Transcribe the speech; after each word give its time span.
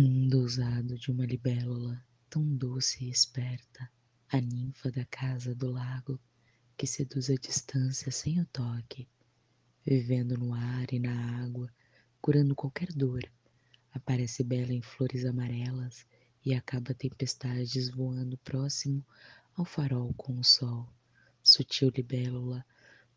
mundo 0.00 0.40
ousado 0.40 0.96
de 0.96 1.10
uma 1.10 1.26
libélula, 1.26 2.02
tão 2.30 2.42
doce 2.56 3.04
e 3.04 3.10
esperta, 3.10 3.90
a 4.30 4.40
ninfa 4.40 4.90
da 4.90 5.04
casa 5.04 5.54
do 5.54 5.70
lago, 5.70 6.18
que 6.78 6.86
seduz 6.86 7.28
a 7.28 7.34
distância 7.34 8.10
sem 8.10 8.40
o 8.40 8.46
toque, 8.46 9.06
vivendo 9.84 10.38
no 10.38 10.54
ar 10.54 10.90
e 10.94 10.98
na 10.98 11.44
água, 11.44 11.70
curando 12.22 12.54
qualquer 12.54 12.90
dor, 12.90 13.22
aparece 13.92 14.42
bela 14.42 14.72
em 14.72 14.80
flores 14.80 15.26
amarelas 15.26 16.06
e 16.42 16.54
acaba 16.54 16.94
tempestades 16.94 17.90
voando 17.90 18.38
próximo 18.38 19.04
ao 19.54 19.66
farol 19.66 20.14
com 20.14 20.38
o 20.38 20.44
sol. 20.44 20.88
Sutil 21.42 21.92
libélula, 21.94 22.64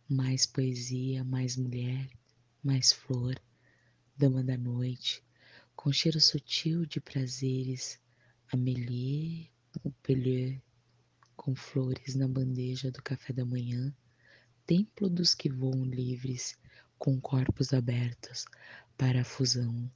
mais 0.10 0.46
poesia, 0.46 1.24
mais 1.24 1.56
mulher, 1.56 2.10
mais 2.62 2.92
flor, 2.92 3.34
dama 4.18 4.44
da 4.44 4.58
noite, 4.58 5.25
com 5.86 5.92
cheiro 5.92 6.20
sutil 6.20 6.84
de 6.84 7.00
prazeres, 7.00 8.00
Amélie 8.52 9.52
Montpellier, 9.84 10.60
com 11.36 11.54
flores 11.54 12.16
na 12.16 12.28
bandeja 12.28 12.90
do 12.90 13.04
café 13.04 13.32
da 13.32 13.46
manhã, 13.46 13.96
templo 14.66 15.08
dos 15.08 15.36
que 15.36 15.48
voam 15.48 15.86
livres, 15.86 16.58
com 16.98 17.22
corpos 17.22 17.72
abertos 17.72 18.46
para 18.98 19.22
a 19.22 19.24
fusão 19.24 19.88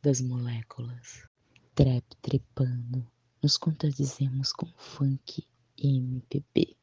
das 0.00 0.22
moléculas. 0.22 1.28
Trep 1.74 2.06
trepando, 2.22 3.06
nos 3.42 3.58
contradizemos 3.58 4.50
com 4.50 4.72
funk 4.78 5.46
e 5.76 5.98
MPB, 5.98 6.74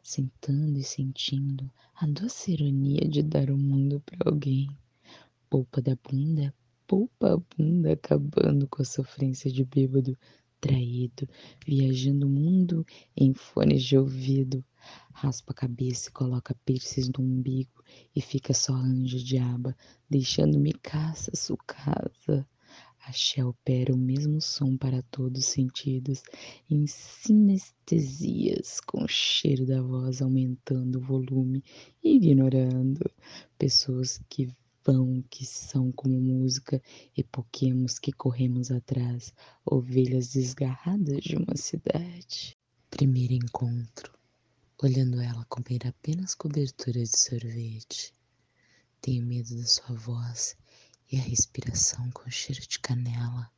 sentando 0.00 0.78
e 0.78 0.84
sentindo 0.84 1.68
a 1.96 2.06
doce 2.06 2.52
ironia 2.52 3.08
de 3.08 3.20
dar 3.20 3.50
o 3.50 3.58
mundo 3.58 4.00
para 4.06 4.30
alguém. 4.30 4.70
Polpa 5.48 5.82
da 5.82 5.96
bunda 5.96 6.54
poupa 6.90 7.34
a 7.34 7.36
bunda, 7.36 7.92
acabando 7.92 8.66
com 8.66 8.82
a 8.82 8.84
sofrência 8.84 9.48
de 9.48 9.64
bêbado, 9.64 10.18
traído, 10.60 11.28
viajando 11.64 12.26
o 12.26 12.28
mundo 12.28 12.84
em 13.16 13.32
fones 13.32 13.84
de 13.84 13.96
ouvido. 13.96 14.64
Raspa 15.12 15.52
a 15.52 15.54
cabeça 15.54 16.08
e 16.08 16.12
coloca 16.12 16.52
piercings 16.64 17.08
no 17.16 17.22
umbigo 17.22 17.84
e 18.12 18.20
fica 18.20 18.52
só 18.52 18.72
anjo 18.72 19.22
de 19.22 19.38
aba, 19.38 19.76
deixando-me 20.10 20.72
caça, 20.72 21.30
sucasa. 21.36 22.44
Axé 23.06 23.44
opera 23.44 23.94
o 23.94 23.96
mesmo 23.96 24.40
som 24.40 24.76
para 24.76 25.00
todos 25.12 25.44
os 25.44 25.46
sentidos, 25.46 26.24
em 26.68 26.88
sinestesias, 26.88 28.80
com 28.80 29.04
o 29.04 29.08
cheiro 29.08 29.64
da 29.64 29.80
voz 29.80 30.20
aumentando 30.20 30.98
o 30.98 31.02
volume, 31.02 31.62
ignorando 32.02 33.08
pessoas 33.56 34.20
que 34.28 34.48
vão 34.90 35.22
que 35.30 35.46
são 35.46 35.92
como 35.92 36.20
música, 36.20 36.82
e 37.16 37.22
poquemos 37.22 37.96
que 38.00 38.12
corremos 38.12 38.72
atrás, 38.72 39.32
ovelhas 39.64 40.32
desgarradas 40.32 41.22
de 41.22 41.36
uma 41.36 41.56
cidade. 41.56 42.58
Primeiro 42.90 43.34
encontro, 43.34 44.12
olhando 44.82 45.20
ela 45.20 45.44
comer 45.44 45.86
apenas 45.86 46.34
cobertura 46.34 47.00
de 47.04 47.16
sorvete. 47.16 48.12
Tenho 49.00 49.24
medo 49.24 49.56
da 49.56 49.64
sua 49.64 49.94
voz 49.94 50.56
e 51.10 51.16
a 51.18 51.22
respiração 51.22 52.10
com 52.10 52.28
cheiro 52.28 52.60
de 52.60 52.80
canela. 52.80 53.48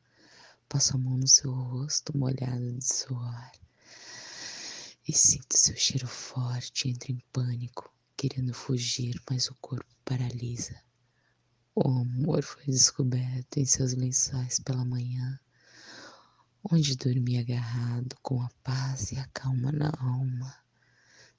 Passo 0.68 0.96
a 0.96 0.98
mão 0.98 1.16
no 1.16 1.26
seu 1.26 1.50
rosto 1.50 2.16
molhado 2.16 2.72
de 2.72 2.84
suor 2.84 3.50
e 5.08 5.14
sinto 5.14 5.56
seu 5.56 5.76
cheiro 5.76 6.06
forte. 6.06 6.90
Entro 6.90 7.10
em 7.10 7.22
pânico, 7.32 7.90
querendo 8.18 8.52
fugir, 8.52 9.18
mas 9.30 9.48
o 9.48 9.54
corpo 9.62 9.90
paralisa. 10.04 10.78
O 11.74 11.88
amor 11.88 12.42
foi 12.42 12.66
descoberto 12.66 13.56
em 13.56 13.64
seus 13.64 13.94
lençóis 13.94 14.58
pela 14.58 14.84
manhã, 14.84 15.40
onde 16.70 16.94
dormi 16.94 17.38
agarrado 17.38 18.14
com 18.20 18.42
a 18.42 18.50
paz 18.62 19.10
e 19.10 19.16
a 19.16 19.26
calma 19.28 19.72
na 19.72 19.90
alma, 19.98 20.54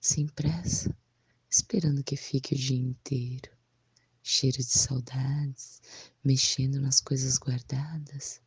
sem 0.02 0.26
pressa, 0.26 0.92
esperando 1.48 2.04
que 2.04 2.16
fique 2.16 2.56
o 2.56 2.58
dia 2.58 2.80
inteiro. 2.80 3.52
Cheiro 4.24 4.58
de 4.58 4.64
saudades, 4.64 5.80
mexendo 6.24 6.82
nas 6.82 7.00
coisas 7.00 7.38
guardadas, 7.38 8.42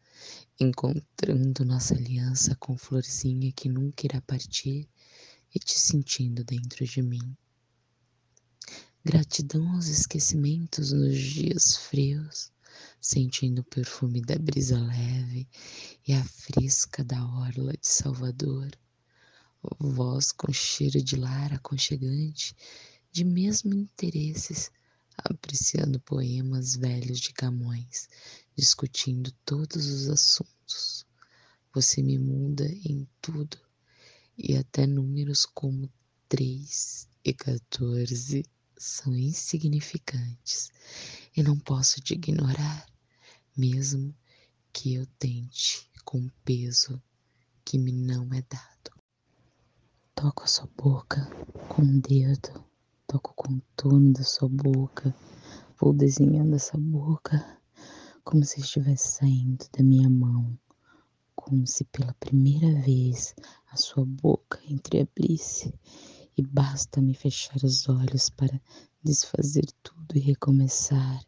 encontrando 0.59 1.65
nossa 1.65 1.95
aliança 1.95 2.57
com 2.57 2.77
florzinha 2.77 3.53
que 3.53 3.69
nunca 3.69 4.07
irá 4.07 4.21
partir 4.23 4.89
e 5.55 5.61
te 5.61 5.79
sentindo 5.79 6.43
dentro 6.43 6.85
de 6.85 7.01
mim. 7.01 7.37
Gratidão 9.09 9.71
aos 9.71 9.87
esquecimentos 9.87 10.91
nos 10.91 11.17
dias 11.17 11.77
frios, 11.77 12.51
sentindo 13.01 13.61
o 13.61 13.65
perfume 13.65 14.21
da 14.21 14.37
brisa 14.37 14.81
leve 14.81 15.49
e 16.09 16.13
a 16.13 16.25
fresca 16.25 17.05
da 17.05 17.25
orla 17.25 17.75
de 17.75 17.87
Salvador. 17.87 18.69
Voz 19.79 20.33
com 20.33 20.53
cheiro 20.53 21.01
de 21.01 21.15
lar 21.15 21.53
aconchegante, 21.53 22.53
de 23.13 23.25
mesmo 23.25 23.75
interesses, 23.75 24.73
apreciando 25.19 26.01
poemas 26.01 26.75
velhos 26.75 27.21
de 27.21 27.33
Camões, 27.33 28.09
discutindo 28.57 29.31
todos 29.45 29.87
os 29.87 30.09
assuntos. 30.09 31.07
Você 31.73 32.03
me 32.03 32.19
muda 32.19 32.67
em 32.85 33.07
tudo 33.23 33.57
e 34.37 34.57
até 34.57 34.85
números 34.85 35.47
como 35.47 35.89
três 36.29 37.07
e 37.25 37.33
14 37.33 38.45
são 38.79 39.15
insignificantes 39.17 40.71
e 41.37 41.43
não 41.43 41.59
posso 41.59 42.01
te 42.01 42.15
ignorar, 42.15 42.87
mesmo 43.57 44.15
que 44.73 44.95
eu 44.95 45.07
tente 45.19 45.91
com 46.05 46.29
peso 46.45 47.03
que 47.65 47.79
me 47.79 47.93
não 47.93 48.33
é 48.33 48.43
dado. 48.49 48.91
Toco 50.15 50.45
a 50.45 50.47
sua 50.47 50.69
boca 50.77 51.27
com 51.69 51.83
o 51.83 51.85
um 51.85 52.01
dedo, 52.01 52.65
toco 53.07 53.33
o 53.33 53.35
contorno 53.35 54.13
da 54.13 54.23
sua 54.23 54.49
boca, 54.49 55.15
vou 55.79 55.93
desenhando 55.93 56.55
essa 56.55 56.77
boca 56.79 57.61
como 58.25 58.45
se 58.45 58.61
estivesse 58.61 59.19
saindo 59.19 59.65
da 59.77 59.85
minha 59.85 60.11
mão, 60.11 60.59
como 61.35 61.67
se 61.67 61.85
pela 61.85 62.13
primeira 62.15 62.81
vez 62.83 63.35
a 63.71 63.77
sua 63.77 64.05
boca 64.05 64.61
entreabrisse 64.69 65.73
e 66.37 66.43
basta-me 66.43 67.15
fechar 67.15 67.57
os 67.65 67.89
olhos 67.89 68.29
para 68.29 68.61
desfazer 69.03 69.65
tudo 69.83 70.17
e 70.17 70.21
recomeçar. 70.21 71.25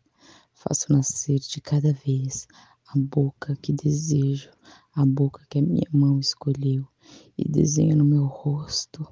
Faço 0.52 0.92
nascer 0.92 1.38
de 1.38 1.60
cada 1.60 1.92
vez 1.92 2.46
a 2.88 2.98
boca 2.98 3.56
que 3.56 3.72
desejo, 3.72 4.50
a 4.92 5.06
boca 5.06 5.46
que 5.48 5.58
a 5.58 5.62
minha 5.62 5.88
mão 5.92 6.18
escolheu, 6.18 6.86
e 7.36 7.48
desenho 7.48 7.96
no 7.96 8.04
meu 8.04 8.26
rosto 8.26 9.06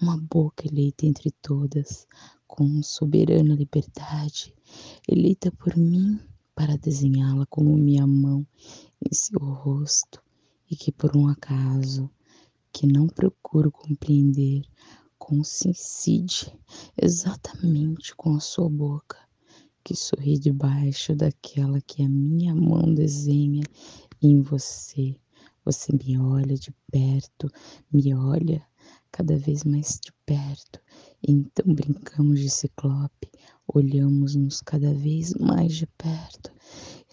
uma 0.00 0.16
boca 0.16 0.66
eleita 0.66 1.06
entre 1.06 1.30
todas, 1.30 2.06
com 2.46 2.82
soberana 2.82 3.54
liberdade, 3.54 4.54
eleita 5.06 5.50
por 5.52 5.76
mim 5.76 6.18
para 6.54 6.76
desenhá-la 6.76 7.46
como 7.46 7.76
minha 7.76 8.06
mão 8.06 8.46
em 9.00 9.14
seu 9.14 9.38
rosto, 9.38 10.22
e 10.70 10.76
que 10.76 10.90
por 10.90 11.16
um 11.16 11.28
acaso 11.28 12.10
que 12.72 12.86
não 12.86 13.06
procuro 13.06 13.70
compreender, 13.70 14.62
coincide 15.28 16.50
exatamente 16.96 18.16
com 18.16 18.34
a 18.34 18.40
sua 18.40 18.66
boca, 18.70 19.18
que 19.84 19.94
sorri 19.94 20.38
debaixo 20.38 21.14
daquela 21.14 21.82
que 21.82 22.02
a 22.02 22.08
minha 22.08 22.54
mão 22.54 22.94
desenha 22.94 23.62
em 24.22 24.40
você. 24.40 25.14
Você 25.66 25.92
me 25.92 26.18
olha 26.18 26.54
de 26.54 26.72
perto, 26.90 27.52
me 27.92 28.14
olha 28.14 28.66
cada 29.12 29.36
vez 29.36 29.64
mais 29.64 30.00
de 30.02 30.10
perto. 30.24 30.80
Então 31.22 31.74
brincamos 31.74 32.40
de 32.40 32.48
ciclope, 32.48 33.30
olhamos-nos 33.66 34.62
cada 34.62 34.94
vez 34.94 35.34
mais 35.34 35.76
de 35.76 35.86
perto 35.86 36.50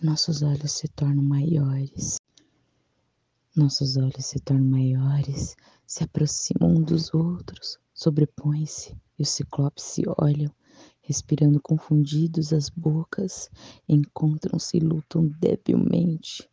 e 0.02 0.06
nossos 0.06 0.42
olhos 0.42 0.72
se 0.72 0.88
tornam 0.88 1.22
maiores. 1.22 2.18
Nossos 3.58 3.96
olhos 3.96 4.26
se 4.26 4.38
tornam 4.42 4.66
maiores, 4.66 5.56
se 5.88 6.04
aproximam 6.04 6.72
um 6.72 6.82
dos 6.84 7.14
outros, 7.14 7.80
sobrepõem-se 7.94 8.98
e 9.18 9.22
os 9.24 9.30
ciclopes 9.30 9.86
se 9.86 10.04
olham, 10.18 10.54
respirando 11.02 11.62
confundidos 11.62 12.52
as 12.52 12.70
bocas, 12.70 13.50
encontram-se 13.88 14.76
e 14.76 14.82
lutam 14.82 15.32
debilmente, 15.40 16.50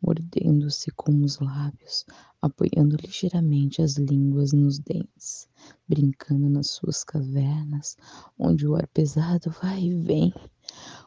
mordendo-se 0.00 0.92
com 0.92 1.24
os 1.24 1.40
lábios, 1.40 2.06
apoiando 2.40 2.96
ligeiramente 3.02 3.82
as 3.82 3.96
línguas 3.96 4.52
nos 4.52 4.78
dentes, 4.78 5.48
brincando 5.88 6.48
nas 6.48 6.70
suas 6.70 7.02
cavernas, 7.02 7.96
onde 8.38 8.64
o 8.64 8.76
ar 8.76 8.86
pesado 8.86 9.50
vai 9.60 9.82
e 9.86 9.92
vem, 9.92 10.32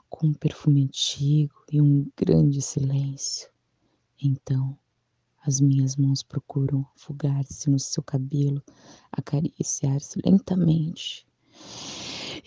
com 0.09 0.27
um 0.27 0.33
perfume 0.33 0.83
antigo 0.83 1.55
e 1.71 1.79
um 1.79 2.05
grande 2.17 2.61
silêncio. 2.61 3.49
Então, 4.21 4.77
as 5.47 5.61
minhas 5.61 5.95
mãos 5.95 6.21
procuram 6.23 6.85
afogar-se 6.95 7.69
no 7.69 7.79
seu 7.79 8.03
cabelo, 8.03 8.61
acariciar-se 9.11 10.19
lentamente. 10.25 11.25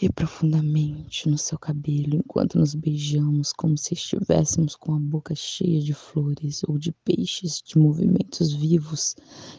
e 0.02 0.08
profundamente 0.10 1.28
no 1.28 1.36
seu 1.36 1.58
cabelo 1.58 2.16
enquanto 2.16 2.58
nos 2.58 2.74
beijamos, 2.74 3.52
como 3.52 3.76
se 3.76 3.94
estivéssemos 3.94 4.74
com 4.76 4.94
a 4.94 4.98
boca 4.98 5.34
cheia 5.34 5.80
de 5.80 5.92
flores 5.94 6.62
ou 6.66 6.78
de 6.78 6.92
peixes, 6.92 7.62
de 7.62 7.78
movimentos 7.78 8.52
vivos, 8.52 9.14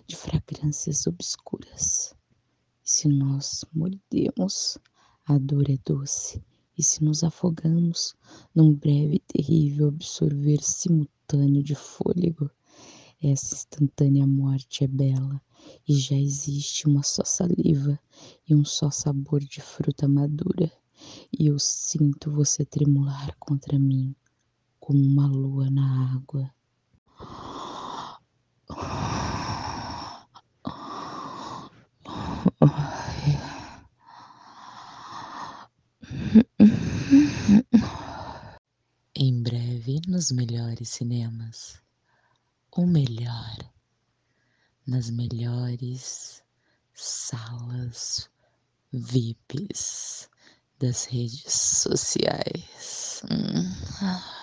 de 0.08 0.16
fragrâncias 0.16 1.06
obscuras. 1.08 2.16
E 2.84 2.90
se 2.90 3.08
nós 3.08 3.64
mordemos, 3.74 4.78
a 5.26 5.38
dor 5.38 5.70
é 5.70 5.78
doce, 5.86 6.44
e 6.78 6.82
se 6.84 7.04
nos 7.04 7.24
afogamos 7.24 8.16
num 8.56 8.74
breve 8.74 9.16
e 9.16 9.20
terrível 9.20 9.90
absorver 9.90 10.62
simultâneo 10.64 11.62
de 11.64 11.76
fôlego, 11.76 12.50
essa 13.24 13.54
instantânea 13.54 14.26
morte 14.26 14.84
é 14.84 14.88
bela 14.88 15.40
e 15.88 15.94
já 15.94 16.16
existe 16.16 16.88
uma 16.88 17.04
só 17.04 17.24
saliva 17.24 18.00
e 18.48 18.56
um 18.56 18.66
só 18.66 18.90
sabor 18.90 19.42
de 19.42 19.62
fruta 19.62 20.08
madura, 20.08 20.72
e 21.32 21.48
eu 21.48 21.60
sinto 21.60 22.32
você 22.32 22.66
tremular 22.66 23.36
contra 23.38 23.78
mim 23.78 24.16
como 24.80 25.00
uma 25.00 25.28
lua 25.28 25.70
na 25.70 26.16
água. 26.16 26.52
Em 39.16 39.44
breve 39.44 40.02
nos 40.08 40.32
melhores 40.32 40.90
cinemas 40.90 41.80
ou 42.72 42.88
melhor, 42.88 43.58
nas 44.88 45.10
melhores 45.10 46.42
salas 46.94 48.30
VIPs 48.92 50.30
das 50.80 51.06
redes 51.06 51.54
sociais. 51.54 53.22
Hum. 53.30 54.41